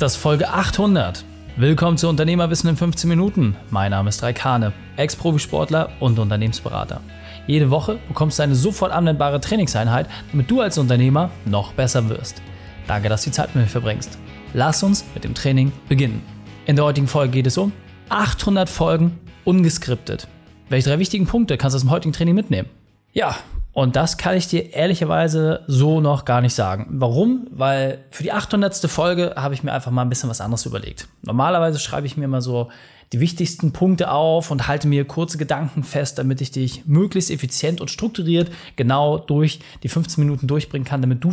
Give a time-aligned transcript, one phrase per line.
[0.00, 1.26] Das ist Folge 800.
[1.58, 3.54] Willkommen zu Unternehmerwissen in 15 Minuten.
[3.68, 7.02] Mein Name ist Raikane, Ex-Profisportler und Unternehmensberater.
[7.46, 12.40] Jede Woche bekommst du eine sofort anwendbare Trainingseinheit, damit du als Unternehmer noch besser wirst.
[12.86, 14.16] Danke, dass du die Zeit mit mir verbringst.
[14.54, 16.22] Lass uns mit dem Training beginnen.
[16.64, 17.70] In der heutigen Folge geht es um
[18.08, 20.28] 800 Folgen ungeskriptet.
[20.70, 22.70] Welche drei wichtigen Punkte kannst du aus dem heutigen Training mitnehmen?
[23.12, 23.36] Ja,
[23.72, 26.86] und das kann ich dir ehrlicherweise so noch gar nicht sagen.
[26.90, 27.46] Warum?
[27.50, 28.74] Weil für die 800.
[28.90, 31.06] Folge habe ich mir einfach mal ein bisschen was anderes überlegt.
[31.22, 32.68] Normalerweise schreibe ich mir immer so
[33.12, 37.80] die wichtigsten Punkte auf und halte mir kurze Gedanken fest, damit ich dich möglichst effizient
[37.80, 41.32] und strukturiert genau durch die 15 Minuten durchbringen kann, damit du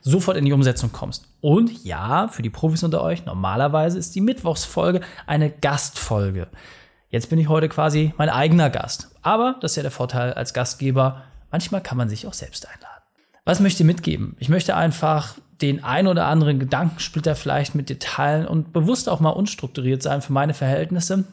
[0.00, 1.26] sofort in die Umsetzung kommst.
[1.40, 6.48] Und ja, für die Profis unter euch, normalerweise ist die Mittwochsfolge eine Gastfolge.
[7.10, 9.10] Jetzt bin ich heute quasi mein eigener Gast.
[9.20, 13.02] Aber das ist ja der Vorteil als Gastgeber Manchmal kann man sich auch selbst einladen.
[13.44, 14.36] Was möchte ich mitgeben?
[14.38, 19.20] Ich möchte einfach den ein oder anderen Gedankensplitter vielleicht mit dir teilen und bewusst auch
[19.20, 21.24] mal unstrukturiert sein für meine Verhältnisse,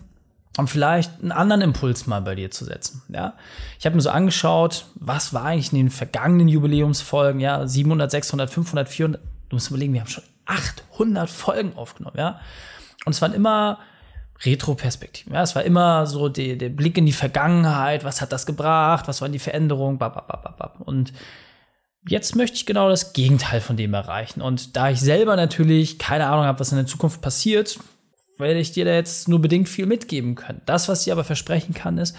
[0.57, 3.03] um vielleicht einen anderen Impuls mal bei dir zu setzen.
[3.09, 3.33] Ja,
[3.80, 8.50] ich habe mir so angeschaut, was war eigentlich in den vergangenen Jubiläumsfolgen, ja, 700, 600,
[8.50, 9.22] 500, 400.
[9.50, 12.39] Du musst überlegen, wir haben schon 800 Folgen aufgenommen, ja.
[13.05, 13.79] Und es waren immer
[14.44, 15.33] Retro-Perspektiven.
[15.33, 19.08] Ja, es war immer so die, der Blick in die Vergangenheit, was hat das gebracht,
[19.08, 20.81] was waren die Veränderungen, bababababab.
[20.81, 21.14] Und
[22.08, 24.41] jetzt möchte ich genau das Gegenteil von dem erreichen.
[24.41, 27.80] Und da ich selber natürlich keine Ahnung habe, was in der Zukunft passiert,
[28.38, 30.61] werde ich dir da jetzt nur bedingt viel mitgeben können.
[30.66, 32.16] Das, was ich aber versprechen kann, ist,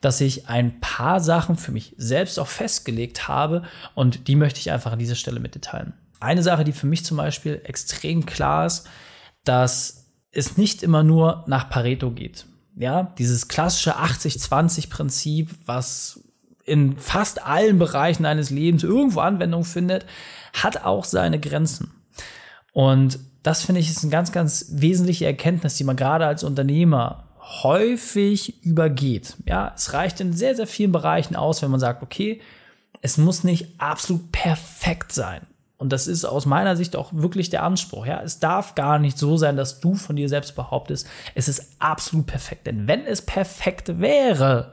[0.00, 3.62] dass ich ein paar Sachen für mich selbst auch festgelegt habe
[3.94, 5.94] und die möchte ich einfach an dieser Stelle mit dir teilen.
[6.18, 8.88] Eine Sache, die für mich zum Beispiel extrem klar ist,
[9.44, 10.01] dass
[10.32, 12.46] es nicht immer nur nach Pareto geht.
[12.74, 16.20] Ja, dieses klassische 80-20-Prinzip, was
[16.64, 20.06] in fast allen Bereichen eines Lebens irgendwo Anwendung findet,
[20.54, 21.92] hat auch seine Grenzen.
[22.72, 27.24] Und das finde ich ist eine ganz, ganz wesentliche Erkenntnis, die man gerade als Unternehmer
[27.40, 29.36] häufig übergeht.
[29.46, 32.40] Ja, es reicht in sehr, sehr vielen Bereichen aus, wenn man sagt, okay,
[33.02, 35.42] es muss nicht absolut perfekt sein.
[35.82, 38.06] Und das ist aus meiner Sicht auch wirklich der Anspruch.
[38.06, 41.72] Ja, es darf gar nicht so sein, dass du von dir selbst behauptest, es ist
[41.80, 42.68] absolut perfekt.
[42.68, 44.70] Denn wenn es perfekt wäre,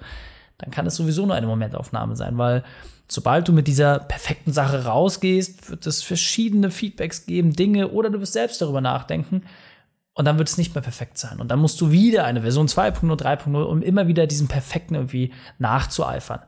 [0.59, 2.64] dann kann es sowieso nur eine Momentaufnahme sein, weil
[3.08, 8.22] sobald du mit dieser perfekten Sache rausgehst, wird es verschiedene Feedbacks geben, Dinge oder du
[8.22, 9.42] wirst selbst darüber nachdenken
[10.14, 11.40] und dann wird es nicht mehr perfekt sein.
[11.40, 15.34] Und dann musst du wieder eine Version 2.0, 3.0, um immer wieder diesem Perfekten irgendwie
[15.58, 16.42] nachzueifern.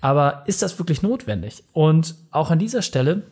[0.00, 1.62] Aber ist das wirklich notwendig?
[1.72, 3.22] Und auch an dieser Stelle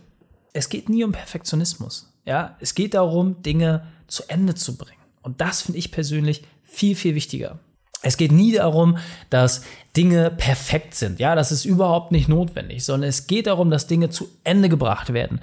[0.56, 2.12] es geht nie um Perfektionismus.
[2.24, 5.00] Ja, es geht darum, Dinge zu Ende zu bringen.
[5.22, 7.58] Und das finde ich persönlich viel, viel wichtiger.
[8.02, 8.98] Es geht nie darum,
[9.30, 9.64] dass
[9.96, 11.18] Dinge perfekt sind.
[11.18, 15.12] Ja, das ist überhaupt nicht notwendig, sondern es geht darum, dass Dinge zu Ende gebracht
[15.12, 15.40] werden.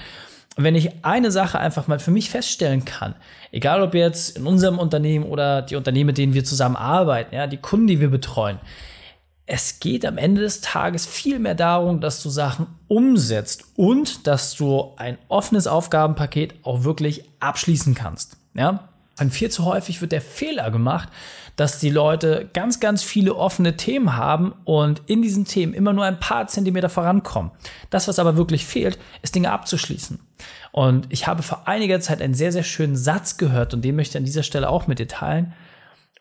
[0.56, 3.16] Und wenn ich eine Sache einfach mal für mich feststellen kann,
[3.51, 7.57] egal ob jetzt in unserem Unternehmen oder die Unternehmen, mit denen wir zusammenarbeiten, ja, die
[7.57, 8.59] Kunden, die wir betreuen,
[9.45, 14.55] es geht am Ende des Tages viel mehr darum, dass du Sachen umsetzt und dass
[14.55, 18.37] du ein offenes Aufgabenpaket auch wirklich abschließen kannst.
[18.53, 18.89] Ja?
[19.19, 21.09] Und viel zu häufig wird der Fehler gemacht,
[21.55, 26.05] dass die Leute ganz, ganz viele offene Themen haben und in diesen Themen immer nur
[26.05, 27.51] ein paar Zentimeter vorankommen.
[27.91, 30.19] Das, was aber wirklich fehlt, ist Dinge abzuschließen.
[30.71, 34.17] Und ich habe vor einiger Zeit einen sehr, sehr schönen Satz gehört und den möchte
[34.17, 35.53] ich an dieser Stelle auch mit dir teilen.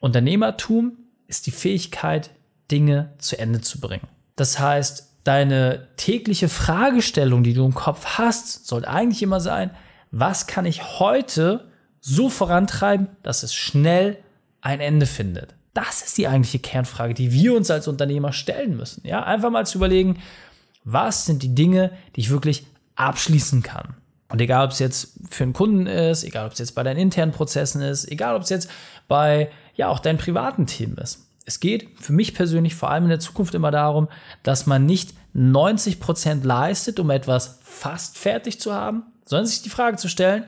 [0.00, 2.30] Unternehmertum ist die Fähigkeit,
[2.70, 4.08] Dinge zu Ende zu bringen.
[4.36, 9.70] Das heißt, deine tägliche Fragestellung, die du im Kopf hast, sollte eigentlich immer sein,
[10.10, 11.68] was kann ich heute
[12.00, 14.18] so vorantreiben, dass es schnell
[14.60, 15.54] ein Ende findet?
[15.74, 19.06] Das ist die eigentliche Kernfrage, die wir uns als Unternehmer stellen müssen.
[19.06, 20.20] Ja, einfach mal zu überlegen,
[20.84, 23.94] was sind die Dinge, die ich wirklich abschließen kann?
[24.28, 26.98] Und egal, ob es jetzt für einen Kunden ist, egal, ob es jetzt bei deinen
[26.98, 28.70] internen Prozessen ist, egal, ob es jetzt
[29.08, 33.10] bei, ja, auch deinen privaten Themen ist es geht für mich persönlich vor allem in
[33.10, 34.08] der Zukunft immer darum,
[34.42, 39.70] dass man nicht 90 Prozent leistet, um etwas fast fertig zu haben, sondern sich die
[39.70, 40.44] Frage zu stellen,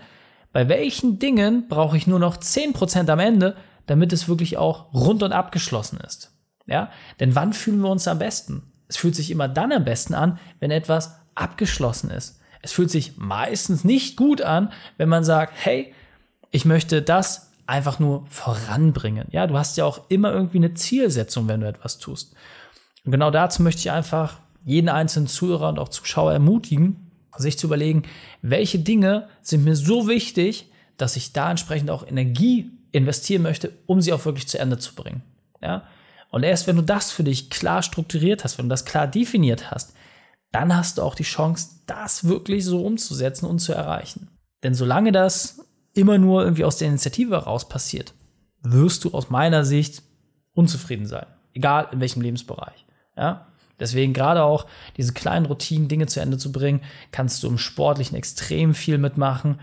[0.52, 3.56] bei welchen Dingen brauche ich nur noch 10% am Ende,
[3.86, 6.32] damit es wirklich auch rund und abgeschlossen ist.
[6.66, 6.90] Ja?
[7.18, 8.72] Denn wann fühlen wir uns am besten?
[8.86, 12.40] Es fühlt sich immer dann am besten an, wenn etwas abgeschlossen ist.
[12.62, 15.92] Es fühlt sich meistens nicht gut an, wenn man sagt, hey,
[16.50, 19.28] ich möchte das einfach nur voranbringen.
[19.30, 22.34] Ja, du hast ja auch immer irgendwie eine Zielsetzung, wenn du etwas tust.
[23.04, 27.66] Und genau dazu möchte ich einfach jeden einzelnen Zuhörer und auch Zuschauer ermutigen, sich zu
[27.66, 28.04] überlegen,
[28.42, 34.00] welche Dinge sind mir so wichtig, dass ich da entsprechend auch Energie investieren möchte, um
[34.00, 35.22] sie auch wirklich zu Ende zu bringen.
[35.60, 35.84] Ja?
[36.30, 39.70] Und erst wenn du das für dich klar strukturiert hast, wenn du das klar definiert
[39.70, 39.94] hast,
[40.52, 44.28] dann hast du auch die Chance, das wirklich so umzusetzen und zu erreichen.
[44.62, 45.64] Denn solange das
[45.94, 48.14] immer nur irgendwie aus der Initiative heraus passiert,
[48.62, 50.02] wirst du aus meiner Sicht
[50.52, 51.26] unzufrieden sein.
[51.52, 52.84] Egal in welchem Lebensbereich.
[53.16, 53.46] Ja?
[53.78, 56.80] Deswegen gerade auch diese kleinen Routinen, Dinge zu Ende zu bringen,
[57.10, 59.60] kannst du im Sportlichen extrem viel mitmachen.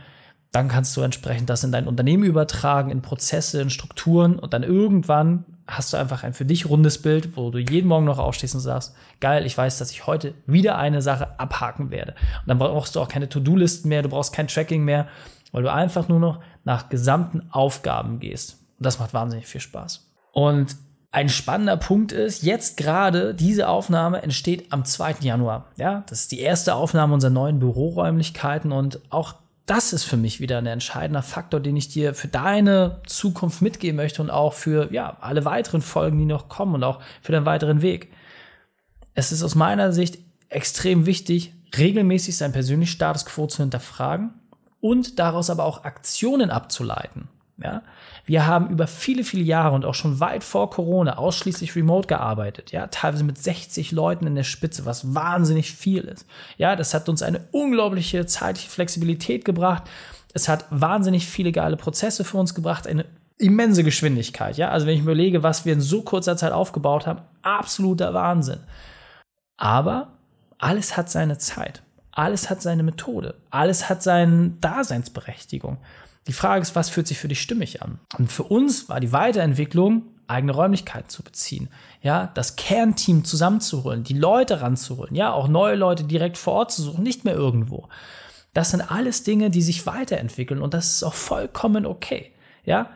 [0.51, 4.63] Dann kannst du entsprechend das in dein Unternehmen übertragen, in Prozesse, in Strukturen und dann
[4.63, 8.55] irgendwann hast du einfach ein für dich rundes Bild, wo du jeden Morgen noch aufstehst
[8.55, 12.11] und sagst, geil, ich weiß, dass ich heute wieder eine Sache abhaken werde.
[12.41, 15.07] Und dann brauchst du auch keine To-Do-Listen mehr, du brauchst kein Tracking mehr,
[15.51, 18.57] weil du einfach nur noch nach gesamten Aufgaben gehst.
[18.77, 20.07] Und das macht wahnsinnig viel Spaß.
[20.31, 20.75] Und
[21.11, 25.17] ein spannender Punkt ist, jetzt gerade diese Aufnahme entsteht am 2.
[25.21, 25.67] Januar.
[25.75, 30.39] Ja, das ist die erste Aufnahme unserer neuen Büroräumlichkeiten und auch das ist für mich
[30.39, 34.91] wieder ein entscheidender Faktor, den ich dir für deine Zukunft mitgeben möchte und auch für
[34.91, 38.11] ja, alle weiteren Folgen, die noch kommen und auch für deinen weiteren Weg.
[39.13, 40.17] Es ist aus meiner Sicht
[40.49, 44.40] extrem wichtig, regelmäßig sein persönliches Status quo zu hinterfragen
[44.81, 47.29] und daraus aber auch Aktionen abzuleiten.
[47.63, 47.83] Ja?
[48.25, 52.71] Wir haben über viele, viele Jahre und auch schon weit vor Corona ausschließlich remote gearbeitet.
[52.71, 56.25] Ja, teilweise mit 60 Leuten in der Spitze, was wahnsinnig viel ist.
[56.57, 59.83] Ja, das hat uns eine unglaubliche zeitliche Flexibilität gebracht.
[60.33, 63.05] Es hat wahnsinnig viele geile Prozesse für uns gebracht, eine
[63.37, 64.57] immense Geschwindigkeit.
[64.57, 68.59] Ja, also wenn ich überlege, was wir in so kurzer Zeit aufgebaut haben, absoluter Wahnsinn.
[69.57, 70.09] Aber
[70.57, 71.81] alles hat seine Zeit.
[72.11, 73.35] Alles hat seine Methode.
[73.49, 75.77] Alles hat seine Daseinsberechtigung.
[76.27, 77.99] Die Frage ist, was fühlt sich für dich stimmig an?
[78.17, 81.69] Und für uns war die Weiterentwicklung, eigene Räumlichkeiten zu beziehen,
[82.01, 86.83] ja, das Kernteam zusammenzuholen, die Leute ranzuholen, ja, auch neue Leute direkt vor Ort zu
[86.83, 87.89] suchen, nicht mehr irgendwo.
[88.53, 92.31] Das sind alles Dinge, die sich weiterentwickeln und das ist auch vollkommen okay,
[92.63, 92.91] ja.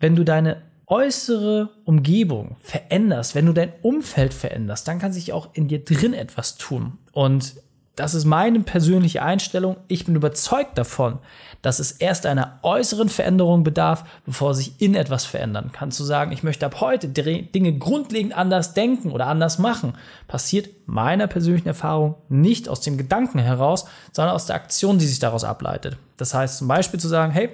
[0.00, 5.50] Wenn du deine äußere Umgebung veränderst, wenn du dein Umfeld veränderst, dann kann sich auch
[5.52, 6.98] in dir drin etwas tun.
[7.12, 7.56] Und
[7.98, 9.76] das ist meine persönliche Einstellung.
[9.88, 11.18] Ich bin überzeugt davon,
[11.62, 15.90] dass es erst einer äußeren Veränderung bedarf, bevor sich in etwas verändern kann.
[15.90, 19.94] Zu sagen, ich möchte ab heute Dinge grundlegend anders denken oder anders machen,
[20.28, 25.18] passiert meiner persönlichen Erfahrung nicht aus dem Gedanken heraus, sondern aus der Aktion, die sich
[25.18, 25.96] daraus ableitet.
[26.16, 27.50] Das heißt zum Beispiel zu sagen, hey,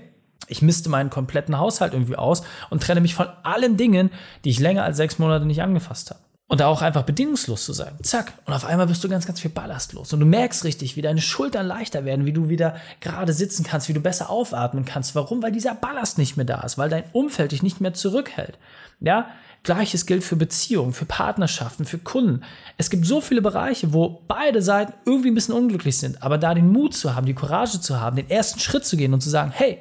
[0.46, 4.10] ich misste meinen kompletten Haushalt irgendwie aus und trenne mich von allen Dingen,
[4.44, 6.20] die ich länger als sechs Monate nicht angefasst habe.
[6.46, 7.96] Und da auch einfach bedingungslos zu sein.
[8.02, 8.34] Zack.
[8.44, 10.12] Und auf einmal wirst du ganz, ganz viel Ballast los.
[10.12, 13.88] Und du merkst richtig, wie deine Schultern leichter werden, wie du wieder gerade sitzen kannst,
[13.88, 15.14] wie du besser aufatmen kannst.
[15.14, 15.42] Warum?
[15.42, 18.58] Weil dieser Ballast nicht mehr da ist, weil dein Umfeld dich nicht mehr zurückhält.
[19.00, 19.30] Ja?
[19.62, 22.42] Gleiches gilt für Beziehungen, für Partnerschaften, für Kunden.
[22.76, 26.22] Es gibt so viele Bereiche, wo beide Seiten irgendwie ein bisschen unglücklich sind.
[26.22, 29.14] Aber da den Mut zu haben, die Courage zu haben, den ersten Schritt zu gehen
[29.14, 29.78] und zu sagen, hey,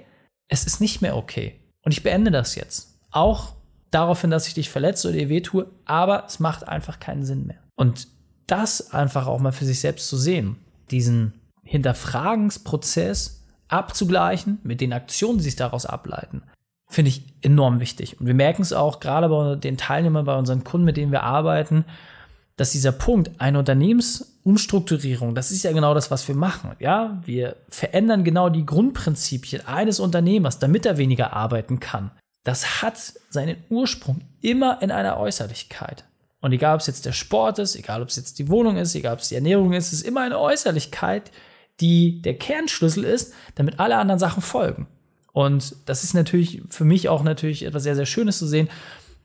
[0.48, 1.60] es ist nicht mehr okay.
[1.84, 2.98] Und ich beende das jetzt.
[3.12, 3.54] Auch
[3.94, 7.60] daraufhin, dass ich dich verletze oder dir wehtue, aber es macht einfach keinen Sinn mehr.
[7.76, 8.08] Und
[8.48, 10.58] das einfach auch mal für sich selbst zu sehen,
[10.92, 16.44] diesen Hinterfragensprozess abzugleichen mit den Aktionen, die sich daraus ableiten,
[16.88, 18.20] finde ich enorm wichtig.
[18.20, 21.24] Und wir merken es auch gerade bei den Teilnehmern, bei unseren Kunden, mit denen wir
[21.24, 21.86] arbeiten,
[22.56, 26.76] dass dieser Punkt, eine Unternehmensumstrukturierung, das ist ja genau das, was wir machen.
[26.80, 32.12] Ja, wir verändern genau die Grundprinzipien eines Unternehmers, damit er weniger arbeiten kann
[32.44, 32.98] das hat
[33.30, 36.06] seinen Ursprung immer in einer Äußerlichkeit.
[36.42, 38.96] Und egal, ob es jetzt der Sport ist, egal, ob es jetzt die Wohnung ist,
[38.96, 41.32] egal, ob es die Ernährung ist, es ist immer eine Äußerlichkeit,
[41.80, 44.88] die der Kernschlüssel ist, damit alle anderen Sachen folgen.
[45.32, 48.70] Und das ist natürlich für mich auch natürlich etwas sehr, sehr Schönes zu sehen,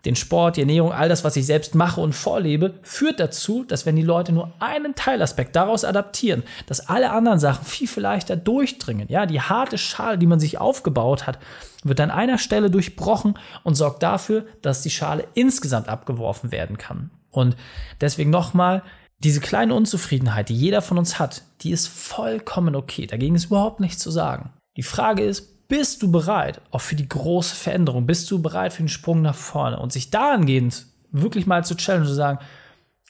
[0.05, 3.85] den Sport, die Ernährung, all das, was ich selbst mache und vorlebe, führt dazu, dass
[3.85, 8.37] wenn die Leute nur einen Teilaspekt daraus adaptieren, dass alle anderen Sachen viel, viel leichter
[8.37, 9.09] durchdringen.
[9.09, 11.39] Ja, die harte Schale, die man sich aufgebaut hat,
[11.83, 17.11] wird an einer Stelle durchbrochen und sorgt dafür, dass die Schale insgesamt abgeworfen werden kann.
[17.31, 17.57] Und
[18.01, 18.83] deswegen nochmal,
[19.19, 23.07] diese kleine Unzufriedenheit, die jeder von uns hat, die ist vollkommen okay.
[23.07, 24.53] Dagegen ist überhaupt nichts zu sagen.
[24.77, 28.83] Die Frage ist, bist du bereit, auch für die große Veränderung, bist du bereit für
[28.83, 32.39] den Sprung nach vorne und sich dahingehend wirklich mal zu challengen zu sagen,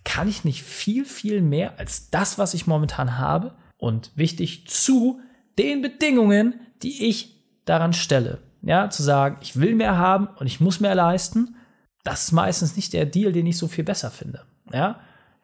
[0.05, 5.21] kann ich nicht viel, viel mehr als das, was ich momentan habe und wichtig zu
[5.59, 8.39] den Bedingungen, die ich daran stelle.
[8.63, 11.57] Ja, zu sagen, ich will mehr haben und ich muss mehr leisten,
[12.03, 14.45] das ist meistens nicht der Deal, den ich so viel besser finde.
[14.73, 15.01] Ja,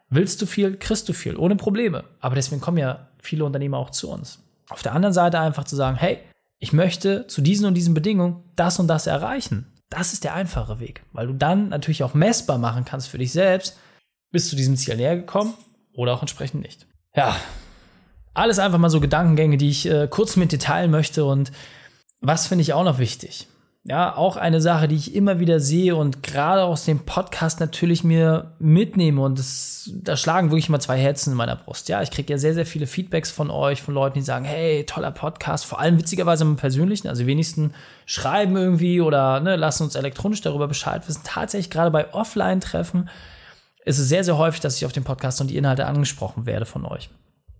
[0.09, 2.04] willst du viel, kriegst du viel, ohne Probleme.
[2.21, 4.42] Aber deswegen kommen ja viele Unternehmer auch zu uns.
[4.68, 6.21] Auf der anderen Seite einfach zu sagen, hey,
[6.64, 9.66] ich möchte zu diesen und diesen Bedingungen das und das erreichen.
[9.90, 13.33] Das ist der einfache Weg, weil du dann natürlich auch messbar machen kannst für dich
[13.33, 13.78] selbst,
[14.33, 15.52] bist du diesem Ziel näher gekommen
[15.92, 16.87] oder auch entsprechend nicht.
[17.14, 17.37] Ja,
[18.33, 21.26] alles einfach mal so Gedankengänge, die ich äh, kurz mit dir teilen möchte.
[21.26, 21.52] Und
[22.23, 23.47] was finde ich auch noch wichtig?
[23.86, 28.02] Ja, auch eine Sache, die ich immer wieder sehe und gerade aus dem Podcast natürlich
[28.02, 31.90] mir mitnehme und das, da schlagen wirklich mal zwei Herzen in meiner Brust.
[31.90, 34.84] Ja, ich kriege ja sehr, sehr viele Feedbacks von euch, von Leuten, die sagen, hey,
[34.86, 37.74] toller Podcast, vor allem witzigerweise im Persönlichen, also wenigsten
[38.06, 41.20] schreiben irgendwie oder ne, lassen uns elektronisch darüber Bescheid wissen.
[41.22, 43.10] Tatsächlich gerade bei Offline-Treffen
[43.84, 46.64] ist es sehr, sehr häufig, dass ich auf dem Podcast und die Inhalte angesprochen werde
[46.64, 47.10] von euch.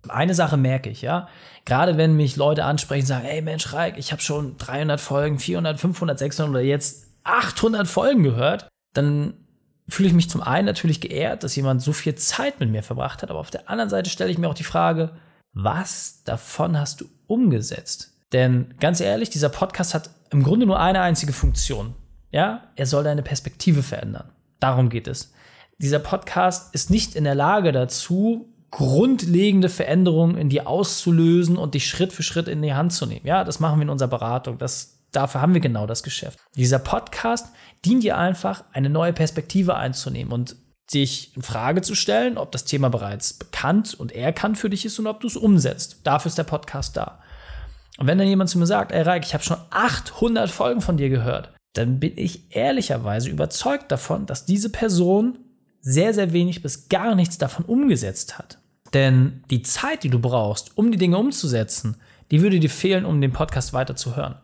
[0.09, 1.27] Eine Sache merke ich, ja.
[1.65, 5.79] Gerade wenn mich Leute ansprechen, sagen, hey Mensch, Reik, ich habe schon 300 Folgen, 400,
[5.79, 9.33] 500, 600 oder jetzt 800 Folgen gehört, dann
[9.87, 13.21] fühle ich mich zum einen natürlich geehrt, dass jemand so viel Zeit mit mir verbracht
[13.21, 15.15] hat, aber auf der anderen Seite stelle ich mir auch die Frage,
[15.53, 18.13] was davon hast du umgesetzt?
[18.33, 21.95] Denn ganz ehrlich, dieser Podcast hat im Grunde nur eine einzige Funktion.
[22.31, 24.31] Ja, er soll deine Perspektive verändern.
[24.59, 25.33] Darum geht es.
[25.77, 31.87] Dieser Podcast ist nicht in der Lage dazu, grundlegende Veränderungen in dir auszulösen und dich
[31.87, 33.25] Schritt für Schritt in die Hand zu nehmen.
[33.25, 34.57] Ja, das machen wir in unserer Beratung.
[34.57, 36.39] Das, dafür haben wir genau das Geschäft.
[36.57, 37.47] Dieser Podcast
[37.85, 40.57] dient dir einfach, eine neue Perspektive einzunehmen und
[40.93, 44.99] dich in Frage zu stellen, ob das Thema bereits bekannt und erkannt für dich ist
[44.99, 46.01] und ob du es umsetzt.
[46.03, 47.19] Dafür ist der Podcast da.
[47.97, 50.97] Und wenn dann jemand zu mir sagt, ey Reik, ich habe schon 800 Folgen von
[50.97, 55.39] dir gehört, dann bin ich ehrlicherweise überzeugt davon, dass diese Person
[55.79, 58.59] sehr, sehr wenig bis gar nichts davon umgesetzt hat.
[58.95, 61.97] Denn die Zeit, die du brauchst, um die Dinge umzusetzen,
[62.31, 64.35] die würde dir fehlen, um den Podcast weiter zu hören.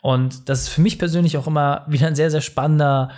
[0.00, 3.10] Und das ist für mich persönlich auch immer wieder ein sehr, sehr spannender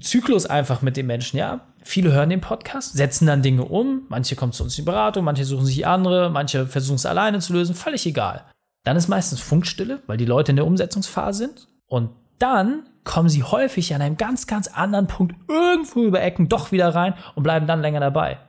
[0.00, 1.36] Zyklus einfach mit den Menschen.
[1.36, 4.02] Ja, viele hören den Podcast, setzen dann Dinge um.
[4.08, 7.38] Manche kommen zu uns in die Beratung, manche suchen sich andere, manche versuchen es alleine
[7.38, 7.76] zu lösen.
[7.76, 8.44] Völlig egal.
[8.82, 11.68] Dann ist meistens Funkstille, weil die Leute in der Umsetzungsphase sind.
[11.86, 16.72] Und dann kommen sie häufig an einem ganz, ganz anderen Punkt irgendwo über Ecken doch
[16.72, 18.40] wieder rein und bleiben dann länger dabei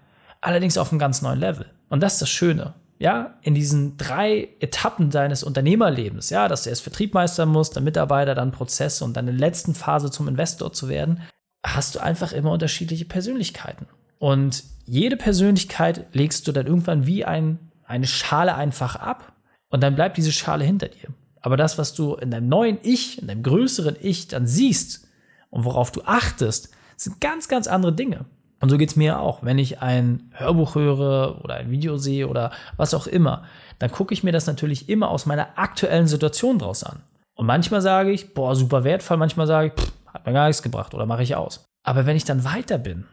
[0.42, 1.68] allerdings auf einem ganz neuen Level.
[1.90, 2.74] Und das ist das Schöne.
[3.00, 7.84] Ja, in diesen drei Etappen deines Unternehmerlebens, ja, dass du erst Vertrieb meistern musst, dann
[7.84, 11.24] Mitarbeiter, dann Prozesse und dann in der letzten Phase zum Investor zu werden,
[11.66, 13.88] hast du einfach immer unterschiedliche Persönlichkeiten.
[14.20, 19.34] Und jede Persönlichkeit legst du dann irgendwann wie ein, eine Schale einfach ab
[19.70, 21.08] und dann bleibt diese Schale hinter dir.
[21.42, 25.08] Aber das, was du in deinem neuen Ich, in deinem größeren Ich dann siehst
[25.50, 28.26] und worauf du achtest, sind ganz, ganz andere Dinge.
[28.62, 29.44] Und so geht's mir auch.
[29.44, 33.44] Wenn ich ein Hörbuch höre oder ein Video sehe oder was auch immer,
[33.80, 37.02] dann gucke ich mir das natürlich immer aus meiner aktuellen Situation draus an.
[37.34, 40.62] Und manchmal sage ich, boah, super wertvoll, manchmal sage ich, pff, hat mir gar nichts
[40.62, 41.66] gebracht oder mache ich aus.
[41.84, 43.06] Aber wenn ich dann weiter bin,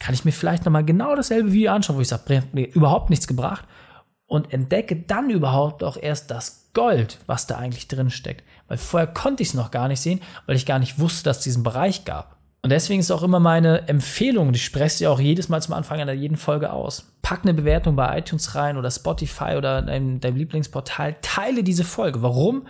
[0.00, 3.28] kann ich mir vielleicht nochmal genau dasselbe Video anschauen, wo ich sage, mir überhaupt nichts
[3.28, 3.64] gebracht
[4.26, 8.44] und entdecke dann überhaupt auch erst das Gold, was da eigentlich drin steckt.
[8.68, 11.38] Weil vorher konnte ich es noch gar nicht sehen, weil ich gar nicht wusste, dass
[11.38, 12.35] es diesen Bereich gab.
[12.66, 16.00] Und deswegen ist auch immer meine Empfehlung, ich spreche sie auch jedes Mal zum Anfang
[16.00, 17.12] einer jeden Folge aus.
[17.22, 21.14] Pack eine Bewertung bei iTunes rein oder Spotify oder deinem, deinem Lieblingsportal.
[21.22, 22.22] Teile diese Folge.
[22.22, 22.66] Warum?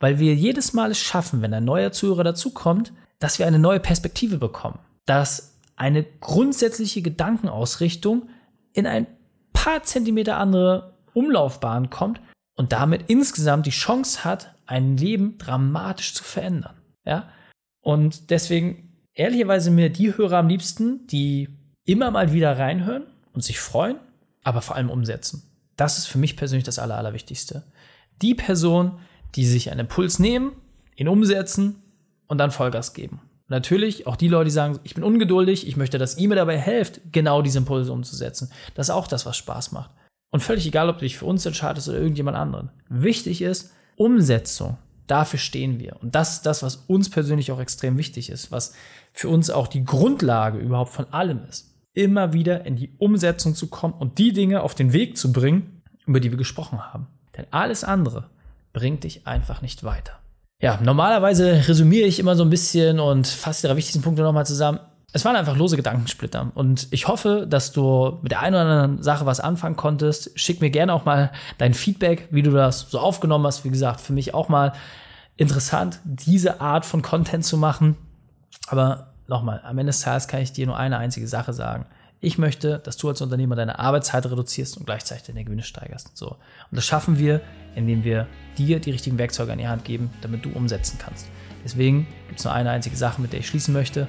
[0.00, 3.78] Weil wir jedes Mal es schaffen, wenn ein neuer Zuhörer dazukommt, dass wir eine neue
[3.78, 4.80] Perspektive bekommen.
[5.06, 8.30] Dass eine grundsätzliche Gedankenausrichtung
[8.72, 9.06] in ein
[9.52, 12.20] paar Zentimeter andere Umlaufbahn kommt
[12.56, 16.74] und damit insgesamt die Chance hat, ein Leben dramatisch zu verändern.
[17.04, 17.28] Ja?
[17.80, 18.87] Und deswegen
[19.18, 21.48] ehrlicherweise mir die Hörer am liebsten, die
[21.84, 23.96] immer mal wieder reinhören und sich freuen,
[24.42, 25.42] aber vor allem umsetzen.
[25.76, 27.64] Das ist für mich persönlich das Aller, Allerwichtigste.
[28.22, 28.98] Die Person,
[29.34, 30.52] die sich einen Impuls nehmen,
[30.96, 31.82] ihn umsetzen
[32.26, 33.20] und dann Vollgas geben.
[33.48, 36.58] Natürlich auch die Leute, die sagen, ich bin ungeduldig, ich möchte, dass ihr mir dabei
[36.58, 38.50] helft, genau diese Impulse umzusetzen.
[38.74, 39.90] Das ist auch das, was Spaß macht.
[40.30, 42.70] Und völlig egal, ob du dich für uns entscheidest oder irgendjemand anderen.
[42.88, 44.76] Wichtig ist Umsetzung.
[45.08, 45.96] Dafür stehen wir.
[46.00, 48.74] Und das ist das, was uns persönlich auch extrem wichtig ist, was
[49.12, 51.74] für uns auch die Grundlage überhaupt von allem ist.
[51.94, 55.82] Immer wieder in die Umsetzung zu kommen und die Dinge auf den Weg zu bringen,
[56.06, 57.08] über die wir gesprochen haben.
[57.36, 58.30] Denn alles andere
[58.72, 60.12] bringt dich einfach nicht weiter.
[60.60, 64.80] Ja, normalerweise resümiere ich immer so ein bisschen und fasse die wichtigsten Punkte nochmal zusammen.
[65.12, 66.52] Es waren einfach lose Gedankensplitter.
[66.54, 70.38] Und ich hoffe, dass du mit der einen oder anderen Sache was anfangen konntest.
[70.38, 73.64] Schick mir gerne auch mal dein Feedback, wie du das so aufgenommen hast.
[73.64, 74.72] Wie gesagt, für mich auch mal
[75.38, 77.96] interessant, diese Art von Content zu machen.
[78.66, 81.86] Aber nochmal, am Ende des Tages kann ich dir nur eine einzige Sache sagen.
[82.20, 86.16] Ich möchte, dass du als Unternehmer deine Arbeitszeit reduzierst und gleichzeitig deine Gewinne steigerst.
[86.16, 86.32] So.
[86.32, 86.38] Und
[86.72, 87.40] das schaffen wir,
[87.76, 88.26] indem wir
[88.58, 91.28] dir die richtigen Werkzeuge an die Hand geben, damit du umsetzen kannst.
[91.64, 94.08] Deswegen gibt es nur eine einzige Sache, mit der ich schließen möchte.